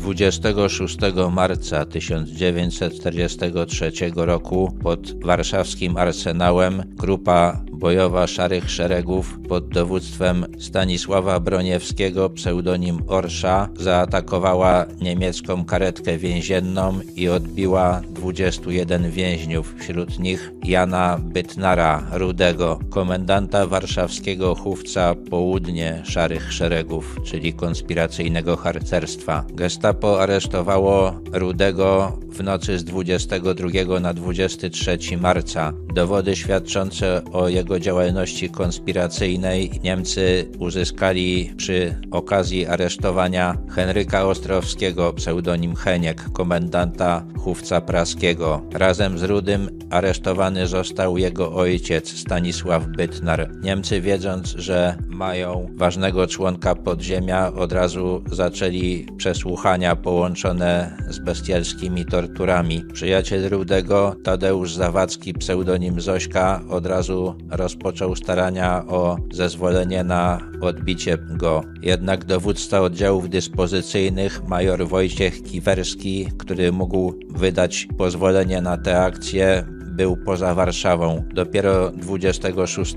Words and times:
26 0.00 0.96
marca 1.30 1.86
1943 1.86 3.92
roku 4.16 4.72
pod 4.82 5.24
warszawskim 5.24 5.96
arsenałem 5.96 6.82
grupa 6.96 7.64
bojowa 7.80 8.26
Szarych 8.26 8.70
Szeregów 8.70 9.38
pod 9.48 9.68
dowództwem 9.68 10.46
Stanisława 10.58 11.40
Broniewskiego, 11.40 12.30
pseudonim 12.30 12.98
Orsza, 13.08 13.68
zaatakowała 13.76 14.86
niemiecką 15.00 15.64
karetkę 15.64 16.18
więzienną 16.18 17.00
i 17.16 17.28
odbiła 17.28 18.00
21 18.10 19.10
więźniów, 19.10 19.74
wśród 19.78 20.18
nich 20.18 20.52
Jana 20.64 21.18
Bytnara 21.22 22.06
Rudego, 22.12 22.78
komendanta 22.90 23.66
warszawskiego 23.66 24.54
chówca 24.54 25.14
Południe 25.30 26.02
Szarych 26.04 26.52
Szeregów, 26.52 27.16
czyli 27.24 27.52
konspiracyjnego 27.52 28.56
harcerstwa. 28.56 29.44
Gestapo 29.54 30.22
aresztowało 30.22 31.20
Rudego 31.32 32.18
w 32.32 32.42
nocy 32.42 32.78
z 32.78 32.84
22 32.84 34.00
na 34.00 34.14
23 34.14 34.98
marca. 35.20 35.72
Dowody 35.94 36.36
świadczące 36.36 37.24
o 37.32 37.48
jego 37.48 37.80
działalności 37.80 38.50
konspiracyjnej 38.50 39.70
Niemcy 39.82 40.50
uzyskali 40.58 41.52
przy 41.56 41.96
okazji 42.10 42.66
aresztowania 42.66 43.56
Henryka 43.70 44.26
Ostrowskiego, 44.26 45.12
pseudonim 45.12 45.74
Heniek, 45.74 46.32
komendanta 46.32 47.24
chówca 47.38 47.80
praskiego. 47.80 48.62
Razem 48.72 49.18
z 49.18 49.22
Rudym 49.22 49.78
aresztowany 49.90 50.66
został 50.66 51.18
jego 51.18 51.52
ojciec 51.52 52.18
Stanisław 52.18 52.86
Bytnar. 52.86 53.50
Niemcy 53.62 54.00
wiedząc, 54.00 54.48
że 54.48 54.96
mają 55.20 55.68
ważnego 55.76 56.26
członka 56.26 56.74
podziemia, 56.74 57.52
od 57.54 57.72
razu 57.72 58.22
zaczęli 58.32 59.06
przesłuchania 59.16 59.96
połączone 59.96 60.96
z 61.08 61.18
bestialskimi 61.18 62.04
torturami. 62.04 62.84
Przyjaciel 62.92 63.48
Rudego, 63.48 64.16
Tadeusz 64.24 64.74
Zawadzki, 64.74 65.34
pseudonim 65.34 66.00
Zośka, 66.00 66.60
od 66.70 66.86
razu 66.86 67.34
rozpoczął 67.50 68.16
starania 68.16 68.86
o 68.86 69.16
zezwolenie 69.32 70.04
na 70.04 70.38
odbicie 70.60 71.18
go. 71.18 71.64
Jednak 71.82 72.24
dowódca 72.24 72.80
oddziałów 72.80 73.28
dyspozycyjnych, 73.28 74.42
major 74.48 74.88
Wojciech 74.88 75.42
Kiwerski, 75.42 76.28
który 76.38 76.72
mógł 76.72 77.14
wydać 77.30 77.88
pozwolenie 77.98 78.60
na 78.62 78.76
tę 78.76 79.00
akcję, 79.00 79.64
był 79.90 80.16
poza 80.16 80.54
Warszawą. 80.54 81.24
Dopiero 81.34 81.90
26 81.90 82.94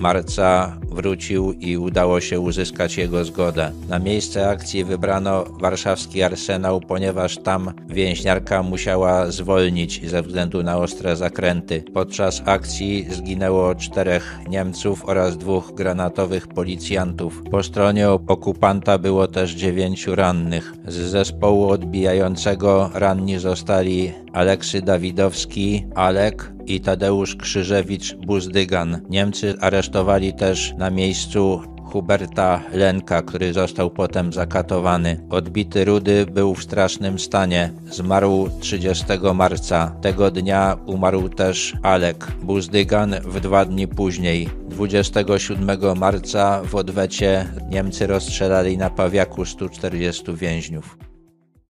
marca 0.00 0.78
wrócił 0.98 1.52
i 1.52 1.76
udało 1.76 2.20
się 2.20 2.40
uzyskać 2.40 2.96
jego 2.96 3.24
zgodę. 3.24 3.72
Na 3.88 3.98
miejsce 3.98 4.48
akcji 4.48 4.84
wybrano 4.84 5.44
warszawski 5.60 6.22
arsenał, 6.22 6.80
ponieważ 6.80 7.36
tam 7.36 7.72
więźniarka 7.88 8.62
musiała 8.62 9.30
zwolnić 9.30 10.10
ze 10.10 10.22
względu 10.22 10.62
na 10.62 10.78
ostre 10.78 11.16
zakręty. 11.16 11.84
Podczas 11.94 12.42
akcji 12.44 13.06
zginęło 13.10 13.74
czterech 13.74 14.38
Niemców 14.48 15.04
oraz 15.08 15.38
dwóch 15.38 15.74
granatowych 15.74 16.48
policjantów. 16.48 17.42
Po 17.50 17.62
stronie 17.62 18.10
okupanta 18.10 18.98
było 18.98 19.28
też 19.28 19.54
dziewięciu 19.54 20.14
rannych. 20.14 20.72
Z 20.88 20.94
zespołu 20.94 21.68
odbijającego 21.68 22.90
ranni 22.94 23.38
zostali 23.38 24.12
Aleksy 24.32 24.82
Dawidowski, 24.82 25.86
Alek 25.94 26.57
i 26.68 26.80
Tadeusz 26.80 27.36
Krzyżewicz-Buzdygan. 27.36 28.98
Niemcy 29.08 29.54
aresztowali 29.60 30.32
też 30.32 30.74
na 30.78 30.90
miejscu 30.90 31.62
Huberta 31.92 32.62
Lenka, 32.72 33.22
który 33.22 33.52
został 33.52 33.90
potem 33.90 34.32
zakatowany. 34.32 35.26
Odbity 35.30 35.84
Rudy 35.84 36.26
był 36.26 36.54
w 36.54 36.62
strasznym 36.62 37.18
stanie. 37.18 37.72
Zmarł 37.90 38.48
30 38.60 39.04
marca. 39.34 39.96
Tego 40.00 40.30
dnia 40.30 40.76
umarł 40.86 41.28
też 41.28 41.74
Alek 41.82 42.26
Buzdygan 42.42 43.14
w 43.24 43.40
dwa 43.40 43.64
dni 43.64 43.88
później. 43.88 44.48
27 44.68 45.98
marca 45.98 46.62
w 46.64 46.74
odwecie 46.74 47.46
Niemcy 47.70 48.06
rozstrzelali 48.06 48.78
na 48.78 48.90
Pawiaku 48.90 49.44
140 49.44 50.24
więźniów. 50.34 51.07